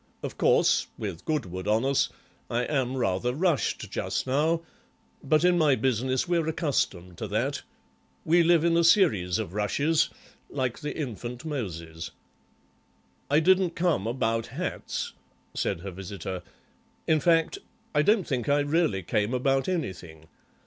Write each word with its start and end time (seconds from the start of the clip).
Of 0.23 0.35
course, 0.35 0.87
with 0.97 1.25
Goodwood 1.25 1.67
on 1.67 1.85
us, 1.85 2.09
I 2.49 2.63
am 2.63 2.97
rather 2.97 3.35
rushed 3.35 3.91
just 3.91 4.25
now, 4.25 4.63
but 5.23 5.43
in 5.43 5.59
my 5.59 5.75
business 5.75 6.27
we're 6.27 6.47
accustomed 6.49 7.19
to 7.19 7.27
that; 7.27 7.61
we 8.25 8.41
live 8.41 8.63
in 8.63 8.75
a 8.75 8.83
series 8.83 9.37
of 9.37 9.53
rushes—like 9.53 10.79
the 10.79 10.97
infant 10.97 11.45
Moses." 11.45 12.09
"I 13.29 13.39
didn't 13.39 13.75
come 13.75 14.07
about 14.07 14.47
hats," 14.47 15.13
said 15.53 15.81
her 15.81 15.91
visitor. 15.91 16.41
"In 17.05 17.19
fact, 17.19 17.59
I 17.93 18.01
don't 18.01 18.25
think 18.27 18.49
I 18.49 18.61
really 18.61 19.03
came 19.03 19.35
about 19.35 19.69
anything. 19.69 20.25